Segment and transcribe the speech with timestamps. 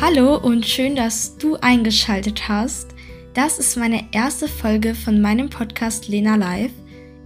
[0.00, 2.94] Hallo und schön, dass du eingeschaltet hast.
[3.34, 6.72] Das ist meine erste Folge von meinem Podcast Lena Live.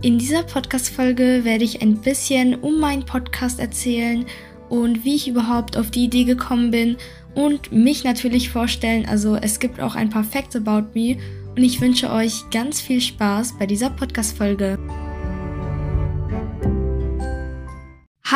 [0.03, 4.27] In dieser Podcast-Folge werde ich ein bisschen um meinen Podcast erzählen
[4.71, 6.97] und wie ich überhaupt auf die Idee gekommen bin
[7.37, 9.07] und mich natürlich vorstellen.
[9.07, 11.17] Also es gibt auch ein paar Facts about me
[11.57, 14.81] und ich wünsche euch ganz viel Spaß bei dieser Podcast-Folge.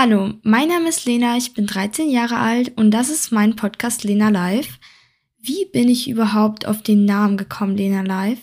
[0.00, 4.04] Hallo, mein Name ist Lena, ich bin 13 Jahre alt und das ist mein Podcast
[4.04, 4.78] Lena Live.
[5.40, 8.38] Wie bin ich überhaupt auf den Namen gekommen, Lena Live?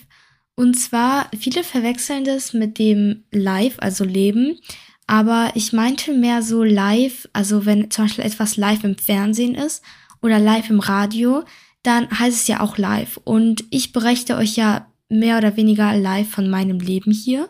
[0.55, 4.59] Und zwar, viele verwechseln das mit dem Live, also Leben,
[5.07, 9.81] aber ich meinte mehr so live, also wenn zum Beispiel etwas live im Fernsehen ist
[10.21, 11.45] oder live im Radio,
[11.83, 13.17] dann heißt es ja auch live.
[13.23, 17.47] Und ich berichte euch ja mehr oder weniger live von meinem Leben hier.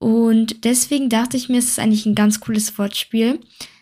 [0.00, 3.38] Und deswegen dachte ich mir, es ist eigentlich ein ganz cooles Wortspiel.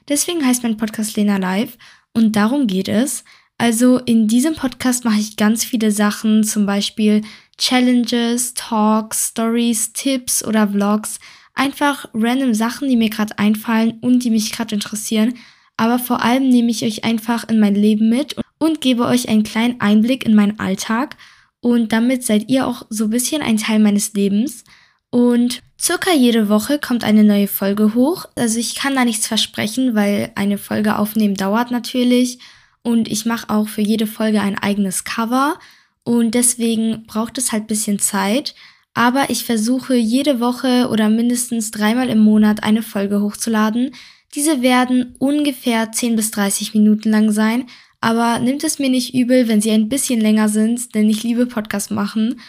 [0.09, 1.78] Deswegen heißt mein Podcast Lena Live
[2.12, 3.24] und darum geht es.
[3.56, 7.23] Also in diesem Podcast mache ich ganz viele Sachen, zum Beispiel
[7.56, 11.20] Challenges, Talks, Stories, Tipps oder Vlogs.
[11.54, 15.34] Einfach random Sachen, die mir gerade einfallen und die mich gerade interessieren.
[15.76, 19.45] Aber vor allem nehme ich euch einfach in mein Leben mit und gebe euch einen
[19.45, 21.16] kleinen Einblick in meinen Alltag.
[21.60, 24.65] Und damit seid ihr auch so ein bisschen ein Teil meines Lebens.
[25.10, 28.26] Und circa jede Woche kommt eine neue Folge hoch.
[28.34, 32.38] Also ich kann da nichts versprechen, weil eine Folge aufnehmen dauert natürlich.
[32.82, 35.59] Und ich mache auch für jede Folge ein eigenes Cover.
[36.04, 38.54] Und deswegen braucht es halt bisschen Zeit.
[38.95, 43.95] Aber ich versuche jede Woche oder mindestens dreimal im Monat eine Folge hochzuladen.
[44.34, 47.66] Diese werden ungefähr 10 bis 30 Minuten lang sein.
[48.00, 51.46] Aber nimmt es mir nicht übel, wenn sie ein bisschen länger sind, denn ich liebe
[51.46, 52.40] Podcast machen.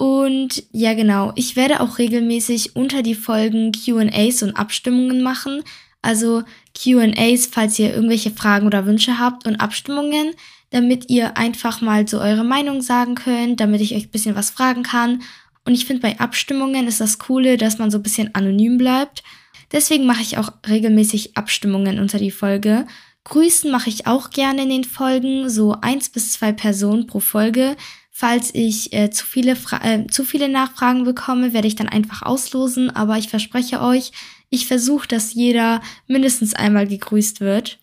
[0.00, 5.62] Und ja, genau, ich werde auch regelmäßig unter die Folgen QAs und Abstimmungen machen.
[6.00, 6.42] Also
[6.74, 10.30] QAs, falls ihr irgendwelche Fragen oder Wünsche habt und Abstimmungen,
[10.70, 14.48] damit ihr einfach mal so eure Meinung sagen könnt, damit ich euch ein bisschen was
[14.48, 15.20] fragen kann.
[15.66, 19.22] Und ich finde, bei Abstimmungen ist das Coole, dass man so ein bisschen anonym bleibt.
[19.70, 22.86] Deswegen mache ich auch regelmäßig Abstimmungen unter die Folge.
[23.24, 27.76] Grüßen mache ich auch gerne in den Folgen, so eins bis zwei Personen pro Folge.
[28.20, 32.90] Falls ich äh, zu, viele äh, zu viele Nachfragen bekomme, werde ich dann einfach auslosen.
[32.90, 34.12] Aber ich verspreche euch,
[34.50, 37.78] ich versuche, dass jeder mindestens einmal gegrüßt wird.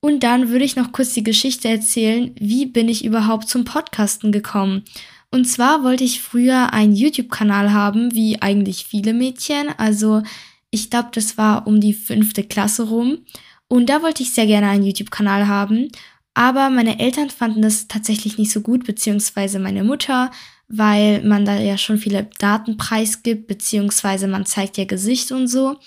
[0.00, 4.30] Und dann würde ich noch kurz die Geschichte erzählen, wie bin ich überhaupt zum Podcasten
[4.30, 4.82] gekommen.
[5.30, 9.70] Und zwar wollte ich früher einen YouTube-Kanal haben, wie eigentlich viele Mädchen.
[9.78, 10.22] Also
[10.70, 13.20] ich glaube, das war um die fünfte Klasse rum.
[13.68, 15.88] Und da wollte ich sehr gerne einen YouTube-Kanal haben.
[16.34, 20.30] Aber meine Eltern fanden das tatsächlich nicht so gut, beziehungsweise meine Mutter,
[20.68, 25.78] weil man da ja schon viele Daten preisgibt, beziehungsweise man zeigt ja Gesicht und so.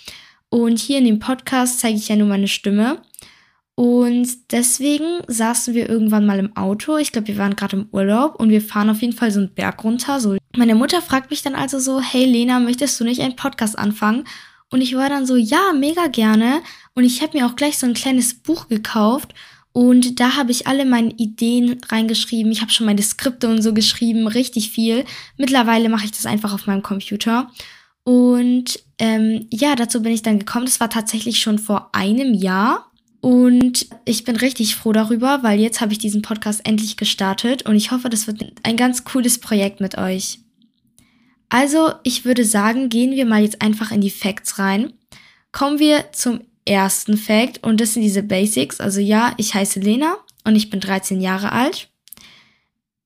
[0.49, 3.01] Und hier in dem Podcast zeige ich ja nur meine Stimme.
[3.73, 6.97] Und deswegen saßen wir irgendwann mal im Auto.
[6.97, 9.53] Ich glaube, wir waren gerade im Urlaub und wir fahren auf jeden Fall so einen
[9.53, 10.21] Berg runter.
[10.21, 10.37] So.
[10.55, 14.25] Meine Mutter fragt mich dann also so, hey Lena, möchtest du nicht einen Podcast anfangen?
[14.71, 16.61] Und ich war dann so, ja, mega gerne.
[16.93, 19.33] Und ich habe mir auch gleich so ein kleines Buch gekauft
[19.75, 22.49] und da habe ich alle meine Ideen reingeschrieben.
[22.49, 25.03] Ich habe schon meine Skripte und so geschrieben, richtig viel.
[25.35, 27.51] Mittlerweile mache ich das einfach auf meinem Computer.
[28.05, 30.63] Und ähm, ja, dazu bin ich dann gekommen.
[30.63, 32.89] Das war tatsächlich schon vor einem Jahr.
[33.19, 37.75] Und ich bin richtig froh darüber, weil jetzt habe ich diesen Podcast endlich gestartet und
[37.75, 40.39] ich hoffe, das wird ein ganz cooles Projekt mit euch.
[41.49, 44.93] Also, ich würde sagen, gehen wir mal jetzt einfach in die Facts rein.
[45.51, 48.79] Kommen wir zum ersten Fact und das sind diese Basics.
[48.79, 51.89] Also ja, ich heiße Lena und ich bin 13 Jahre alt.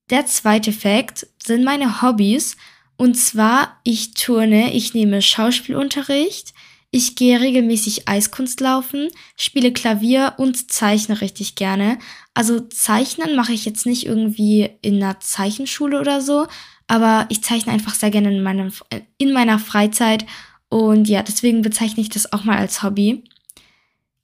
[0.08, 2.56] Der zweite Fact sind meine Hobbys
[2.96, 6.52] und zwar ich turne, ich nehme Schauspielunterricht,
[6.90, 11.98] ich gehe regelmäßig Eiskunst laufen, spiele Klavier und zeichne richtig gerne.
[12.34, 16.48] Also zeichnen mache ich jetzt nicht irgendwie in einer Zeichenschule oder so,
[16.88, 18.72] aber ich zeichne einfach sehr gerne in, meinem,
[19.18, 20.26] in meiner Freizeit
[20.68, 23.24] und ja, deswegen bezeichne ich das auch mal als Hobby.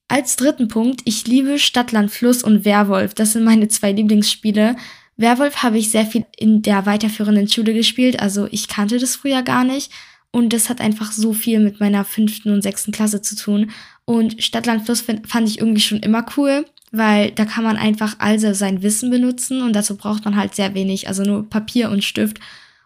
[0.09, 3.15] Als dritten Punkt, ich liebe Stadtland Fluss und Werwolf.
[3.15, 4.77] Das sind meine zwei Lieblingsspiele.
[5.17, 9.43] Werwolf habe ich sehr viel in der weiterführenden Schule gespielt, also ich kannte das früher
[9.43, 9.91] gar nicht.
[10.31, 13.71] Und das hat einfach so viel mit meiner fünften und sechsten Klasse zu tun.
[14.05, 18.53] Und Stadtland Fluss fand ich irgendwie schon immer cool, weil da kann man einfach also
[18.53, 22.39] sein Wissen benutzen und dazu braucht man halt sehr wenig, also nur Papier und Stift.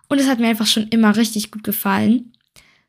[0.09, 2.33] Und es hat mir einfach schon immer richtig gut gefallen.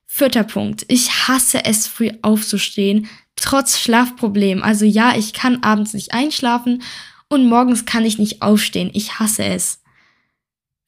[0.06, 0.86] Vierter Punkt.
[0.90, 3.08] Ich hasse es, früh aufzustehen
[3.42, 4.64] trotz Schlafproblem.
[4.64, 6.82] Also ja, ich kann abends nicht einschlafen
[7.28, 8.92] und morgens kann ich nicht aufstehen.
[8.94, 9.82] Ich hasse es.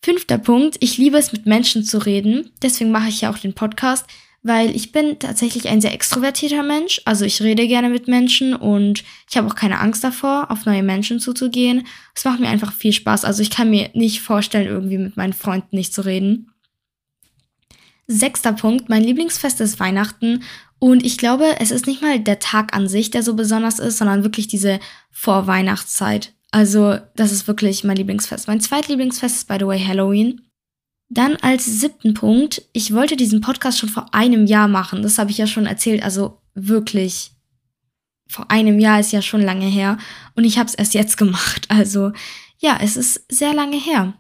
[0.04, 2.52] Fünfter Punkt, ich liebe es mit Menschen zu reden.
[2.62, 4.06] Deswegen mache ich ja auch den Podcast,
[4.42, 7.02] weil ich bin tatsächlich ein sehr extrovertierter Mensch.
[7.06, 10.84] Also ich rede gerne mit Menschen und ich habe auch keine Angst davor, auf neue
[10.84, 11.88] Menschen zuzugehen.
[12.14, 13.24] Es macht mir einfach viel Spaß.
[13.24, 16.52] Also ich kann mir nicht vorstellen, irgendwie mit meinen Freunden nicht zu reden.
[18.08, 20.44] Sechster Punkt, mein Lieblingsfest ist Weihnachten
[20.84, 24.00] und ich glaube, es ist nicht mal der Tag an sich, der so besonders ist,
[24.00, 24.82] sondern wirklich diese
[25.12, 26.34] Vorweihnachtszeit.
[26.52, 28.50] Also das ist wirklich mein Lieblingsfest.
[28.50, 30.42] Mein zweitlieblingsfest ist, by the way, Halloween.
[31.08, 35.04] Dann als siebten Punkt, ich wollte diesen Podcast schon vor einem Jahr machen.
[35.04, 36.04] Das habe ich ja schon erzählt.
[36.04, 37.32] Also wirklich,
[38.28, 39.98] vor einem Jahr ist ja schon lange her.
[40.36, 41.66] Und ich habe es erst jetzt gemacht.
[41.70, 42.12] Also
[42.58, 44.16] ja, es ist sehr lange her.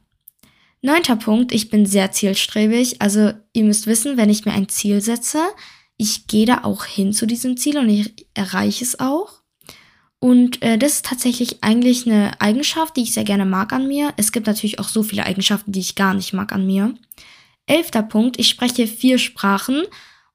[0.81, 3.01] Neunter Punkt, ich bin sehr zielstrebig.
[3.01, 5.41] Also ihr müsst wissen, wenn ich mir ein Ziel setze,
[5.97, 9.43] ich gehe da auch hin zu diesem Ziel und ich erreiche es auch.
[10.19, 14.13] Und äh, das ist tatsächlich eigentlich eine Eigenschaft, die ich sehr gerne mag an mir.
[14.15, 16.95] Es gibt natürlich auch so viele Eigenschaften, die ich gar nicht mag an mir.
[17.65, 19.83] Elfter Punkt, ich spreche vier Sprachen.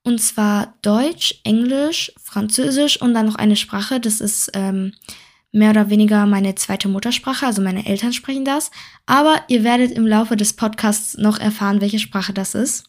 [0.03, 3.99] Und zwar Deutsch, Englisch, Französisch und dann noch eine Sprache.
[3.99, 4.93] Das ist ähm,
[5.53, 7.47] mehr oder weniger meine zweite Muttersprache.
[7.47, 8.71] Also meine Eltern sprechen das.
[9.07, 12.85] Aber ihr werdet im Laufe des Podcasts noch erfahren, welche Sprache das ist.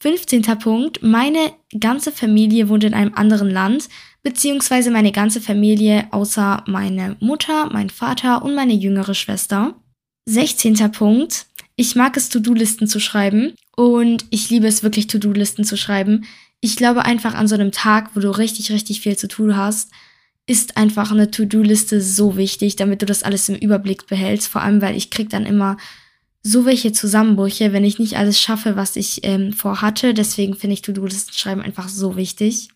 [0.00, 0.42] 15.
[0.58, 1.02] Punkt.
[1.02, 3.88] Meine ganze Familie wohnt in einem anderen Land
[4.22, 9.74] beziehungsweise meine ganze Familie außer meine Mutter, mein Vater und meine jüngere Schwester.
[10.26, 10.92] 16.
[10.92, 11.46] Punkt.
[11.76, 16.26] Ich mag es, To-Do-Listen zu schreiben und ich liebe es wirklich, To-Do-Listen zu schreiben.
[16.60, 19.90] Ich glaube einfach an so einem Tag, wo du richtig, richtig viel zu tun hast,
[20.46, 24.48] ist einfach eine To-Do-Liste so wichtig, damit du das alles im Überblick behältst.
[24.48, 25.76] Vor allem, weil ich krieg dann immer
[26.42, 30.14] so welche Zusammenbrüche, wenn ich nicht alles schaffe, was ich ähm, vorhatte.
[30.14, 32.68] Deswegen finde ich To-Do-Listen schreiben einfach so wichtig.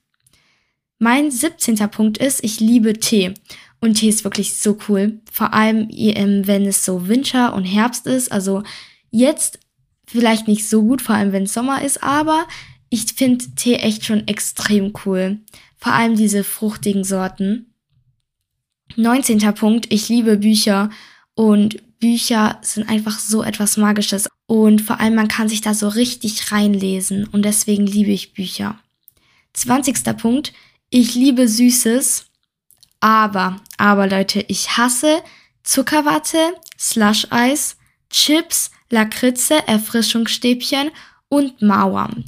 [0.99, 1.77] Mein 17.
[1.91, 3.35] Punkt ist, ich liebe Tee.
[3.81, 5.21] Und Tee ist wirklich so cool.
[5.31, 8.31] Vor allem, ähm, wenn es so Winter und Herbst ist.
[8.31, 8.63] Also
[9.11, 9.59] jetzt
[10.07, 12.47] vielleicht nicht so gut, vor allem wenn es Sommer ist, aber
[12.91, 15.41] ich finde Tee echt schon extrem cool.
[15.79, 17.75] Vor allem diese fruchtigen Sorten.
[18.97, 19.39] 19.
[19.55, 20.91] Punkt, ich liebe Bücher
[21.35, 25.89] und Bücher sind einfach so etwas Magisches und vor allem man kann sich da so
[25.89, 28.79] richtig reinlesen und deswegen liebe ich Bücher.
[29.55, 30.15] 20.
[30.19, 30.53] Punkt,
[30.91, 32.27] ich liebe Süßes,
[33.01, 35.23] aber, aber Leute, ich hasse
[35.63, 36.37] Zuckerwatte,
[36.79, 37.79] Slush-Eis,
[38.11, 40.91] Chips, Lakritze, Erfrischungsstäbchen
[41.31, 42.27] und Mauern.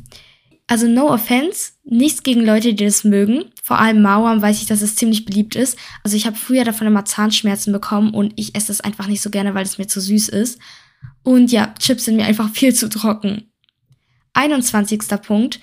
[0.66, 3.52] Also no offense, nichts gegen Leute, die das mögen.
[3.66, 5.76] Vor allem Mauern weiß ich, dass es ziemlich beliebt ist.
[6.04, 9.28] Also ich habe früher davon immer Zahnschmerzen bekommen und ich esse es einfach nicht so
[9.28, 10.60] gerne, weil es mir zu süß ist.
[11.24, 13.50] Und ja, Chips sind mir einfach viel zu trocken.
[14.34, 15.00] 21.
[15.20, 15.58] Punkt.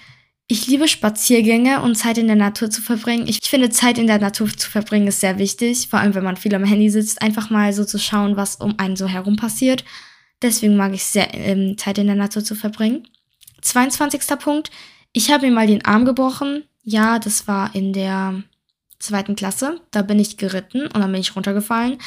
[0.49, 3.25] Ich liebe Spaziergänge und Zeit in der Natur zu verbringen.
[3.29, 6.35] Ich finde, Zeit in der Natur zu verbringen ist sehr wichtig, vor allem wenn man
[6.35, 9.85] viel am Handy sitzt, einfach mal so zu schauen, was um einen so herum passiert.
[10.41, 13.07] Deswegen mag ich sehr, ähm, Zeit in der Natur zu verbringen.
[13.61, 14.37] 22.
[14.39, 14.71] Punkt.
[15.13, 16.65] Ich habe mir mal den Arm gebrochen.
[16.83, 18.43] Ja, das war in der
[18.99, 19.81] zweiten Klasse.
[19.91, 21.97] Da bin ich geritten und dann bin ich runtergefallen.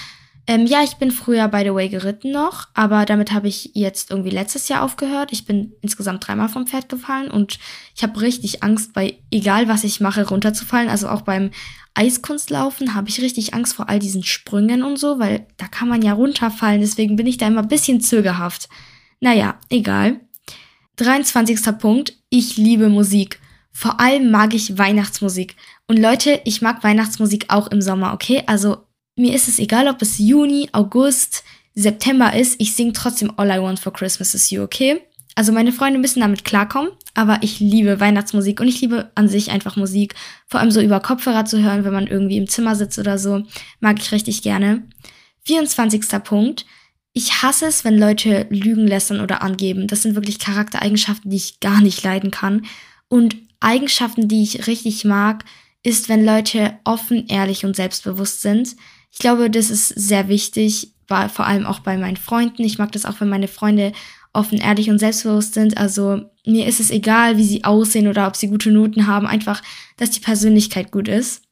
[0.49, 4.13] Ähm, ja, ich bin früher, by the way, geritten noch, aber damit habe ich jetzt
[4.13, 5.33] irgendwie letztes Jahr aufgehört.
[5.33, 7.59] Ich bin insgesamt dreimal vom Pferd gefallen und
[7.97, 10.89] ich habe richtig Angst, bei egal was ich mache, runterzufallen.
[10.89, 11.51] Also auch beim
[11.95, 16.03] Eiskunstlaufen habe ich richtig Angst vor all diesen Sprüngen und so, weil da kann man
[16.03, 16.81] ja runterfallen.
[16.81, 18.69] Deswegen bin ich da immer ein bisschen zögerhaft.
[19.19, 20.21] Naja, egal.
[20.97, 21.59] 23.
[21.79, 22.13] Punkt.
[22.31, 23.41] Ich liebe Musik.
[23.79, 25.55] Vor allem mag ich Weihnachtsmusik.
[25.87, 28.43] Und Leute, ich mag Weihnachtsmusik auch im Sommer, okay?
[28.47, 28.79] Also
[29.17, 33.61] mir ist es egal, ob es Juni, August, September ist, ich singe trotzdem All I
[33.61, 35.03] Want for Christmas is You, okay?
[35.35, 39.51] Also meine Freunde müssen damit klarkommen, aber ich liebe Weihnachtsmusik und ich liebe an sich
[39.51, 40.15] einfach Musik.
[40.47, 43.43] Vor allem so über Kopfhörer zu hören, wenn man irgendwie im Zimmer sitzt oder so,
[43.81, 44.89] mag ich richtig gerne.
[45.45, 46.25] 24.
[46.25, 46.65] Punkt.
[47.13, 49.87] Ich hasse es, wenn Leute lügen lässt oder angeben.
[49.87, 52.65] Das sind wirklich Charaktereigenschaften, die ich gar nicht leiden kann.
[53.09, 55.45] Und Eigenschaften, die ich richtig mag,
[55.83, 58.77] ist, wenn Leute offen, ehrlich und selbstbewusst sind.
[59.11, 62.63] Ich glaube, das ist sehr wichtig, vor allem auch bei meinen Freunden.
[62.63, 63.93] Ich mag das auch, wenn meine Freunde
[64.33, 65.79] offen, ehrlich und selbstbewusst sind.
[65.79, 69.63] Also mir ist es egal, wie sie aussehen oder ob sie gute Noten haben, einfach,
[69.97, 71.43] dass die Persönlichkeit gut ist.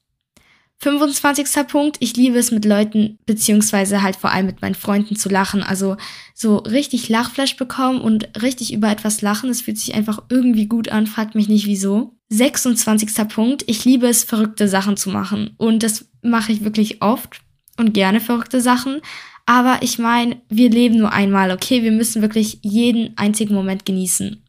[0.78, 1.66] 25.
[1.68, 5.62] Punkt, ich liebe es mit Leuten, beziehungsweise halt vor allem mit meinen Freunden zu lachen.
[5.62, 5.96] Also
[6.34, 9.48] so richtig Lachflash bekommen und richtig über etwas lachen.
[9.50, 12.16] Es fühlt sich einfach irgendwie gut an, fragt mich nicht wieso.
[12.28, 13.28] 26.
[13.28, 15.54] Punkt, ich liebe es, verrückte Sachen zu machen.
[15.56, 17.40] Und das mache ich wirklich oft
[17.78, 19.00] und gerne verrückte Sachen.
[19.46, 21.82] Aber ich meine, wir leben nur einmal, okay?
[21.82, 24.42] Wir müssen wirklich jeden einzigen Moment genießen.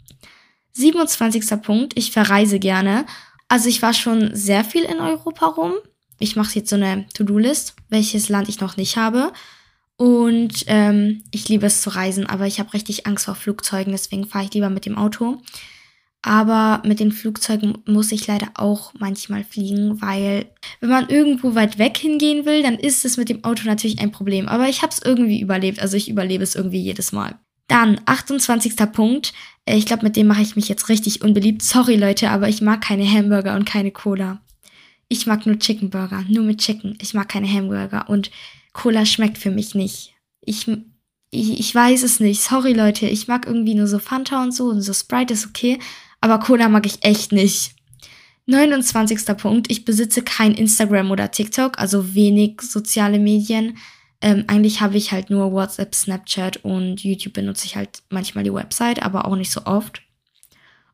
[0.73, 1.61] 27.
[1.61, 3.05] Punkt, ich verreise gerne.
[3.47, 5.73] Also ich war schon sehr viel in Europa rum.
[6.19, 9.31] Ich mache jetzt so eine To-Do-List, welches Land ich noch nicht habe.
[9.97, 14.25] Und ähm, ich liebe es zu reisen, aber ich habe richtig Angst vor Flugzeugen, deswegen
[14.25, 15.41] fahre ich lieber mit dem Auto.
[16.21, 20.47] Aber mit den Flugzeugen muss ich leider auch manchmal fliegen, weil
[20.79, 24.11] wenn man irgendwo weit weg hingehen will, dann ist es mit dem Auto natürlich ein
[24.11, 24.47] Problem.
[24.47, 25.79] Aber ich habe es irgendwie überlebt.
[25.79, 27.37] Also ich überlebe es irgendwie jedes Mal.
[27.67, 28.75] Dann, 28.
[28.91, 29.33] Punkt.
[29.65, 31.61] Äh, ich glaube, mit dem mache ich mich jetzt richtig unbeliebt.
[31.61, 34.41] Sorry Leute, aber ich mag keine Hamburger und keine Cola.
[35.07, 36.97] Ich mag nur Chicken Burger, nur mit Chicken.
[37.01, 38.31] Ich mag keine Hamburger und
[38.73, 40.15] Cola schmeckt für mich nicht.
[40.41, 40.67] Ich,
[41.29, 42.41] ich, ich weiß es nicht.
[42.41, 45.79] Sorry Leute, ich mag irgendwie nur so Fanta und so und so Sprite ist okay,
[46.21, 47.75] aber Cola mag ich echt nicht.
[48.47, 49.37] 29.
[49.37, 49.71] Punkt.
[49.71, 53.77] Ich besitze kein Instagram oder TikTok, also wenig soziale Medien.
[54.21, 58.53] Ähm, eigentlich habe ich halt nur WhatsApp, Snapchat und YouTube benutze ich halt manchmal die
[58.53, 60.01] Website, aber auch nicht so oft.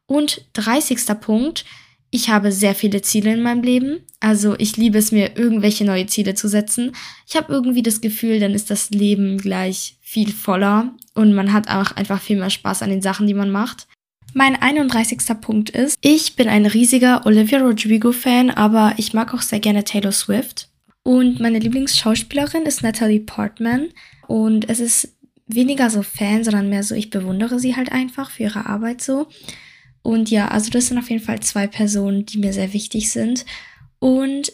[0.05, 0.99] Und 30.
[1.19, 1.65] Punkt.
[2.11, 4.01] Ich habe sehr viele Ziele in meinem Leben.
[4.19, 6.91] Also ich liebe es mir, irgendwelche neue Ziele zu setzen.
[7.25, 11.69] Ich habe irgendwie das Gefühl, dann ist das Leben gleich viel voller und man hat
[11.69, 13.87] auch einfach viel mehr Spaß an den Sachen, die man macht.
[14.33, 15.19] Mein 31.
[15.41, 20.11] Punkt ist, ich bin ein riesiger Olivia Rodrigo-Fan, aber ich mag auch sehr gerne Taylor
[20.11, 20.69] Swift.
[21.03, 23.89] Und meine Lieblingsschauspielerin ist Natalie Portman.
[24.27, 28.43] Und es ist weniger so Fan, sondern mehr so, ich bewundere sie halt einfach für
[28.43, 29.27] ihre Arbeit so.
[30.03, 33.45] Und ja, also das sind auf jeden Fall zwei Personen, die mir sehr wichtig sind.
[33.99, 34.51] Und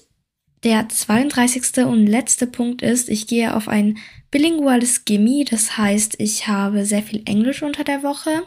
[0.63, 1.85] der 32.
[1.85, 3.97] und letzte Punkt ist, ich gehe auf ein
[4.31, 8.43] bilinguales Gimme, das heißt, ich habe sehr viel Englisch unter der Woche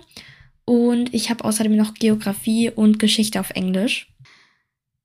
[0.64, 4.09] und ich habe außerdem noch Geografie und Geschichte auf Englisch.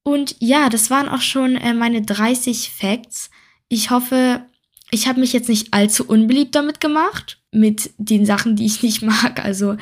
[0.04, 3.32] Und ja, das waren auch schon äh, meine 30 Facts.
[3.70, 4.46] Ich hoffe,
[4.92, 9.02] ich habe mich jetzt nicht allzu unbeliebt damit gemacht, mit den Sachen, die ich nicht
[9.04, 9.44] mag.
[9.44, 9.78] Also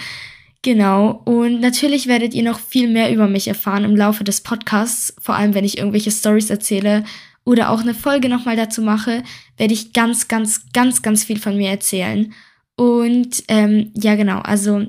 [0.63, 1.21] genau.
[1.25, 5.35] Und natürlich werdet ihr noch viel mehr über mich erfahren im Laufe des Podcasts, vor
[5.35, 7.03] allem wenn ich irgendwelche Stories erzähle
[7.45, 9.21] oder auch eine Folge nochmal dazu mache,
[9.57, 12.33] werde ich ganz, ganz, ganz, ganz viel von mir erzählen.
[12.75, 14.87] Und ähm, ja, genau, also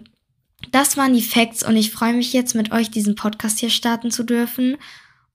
[0.71, 4.11] das waren die Facts und ich freue mich jetzt mit euch diesen Podcast hier starten
[4.11, 4.77] zu dürfen.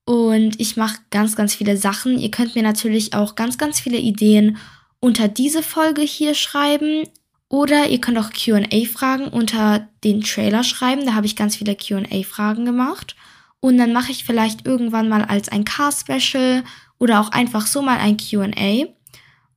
[0.05, 2.17] Und ich mache ganz, ganz viele Sachen.
[2.17, 4.57] Ihr könnt mir natürlich auch ganz, ganz viele Ideen
[4.99, 7.03] unter diese Folge hier schreiben.
[7.49, 11.05] Oder ihr könnt auch QA-Fragen unter den Trailer schreiben.
[11.07, 13.15] Da habe ich ganz viele QA-Fragen gemacht.
[13.59, 16.63] Und dann mache ich vielleicht irgendwann mal als ein Car-Special
[16.99, 18.85] oder auch einfach so mal ein QA.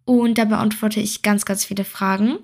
[0.07, 2.39] Und da beantworte ich ganz, ganz viele Fragen.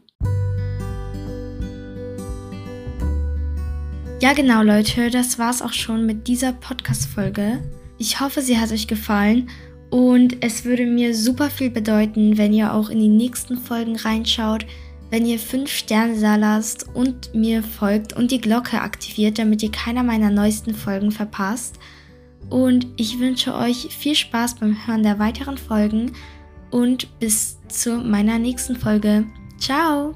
[4.20, 7.62] Ja, genau, Leute, das war's auch schon mit dieser Podcast-Folge.
[7.98, 9.48] Ich hoffe, sie hat euch gefallen
[9.90, 14.66] und es würde mir super viel bedeuten, wenn ihr auch in die nächsten Folgen reinschaut,
[15.10, 19.70] wenn ihr 5 Sterne da lasst und mir folgt und die Glocke aktiviert, damit ihr
[19.70, 21.78] keiner meiner neuesten Folgen verpasst.
[22.50, 26.12] Und ich wünsche euch viel Spaß beim Hören der weiteren Folgen
[26.70, 29.26] und bis zu meiner nächsten Folge.
[29.58, 30.14] Ciao!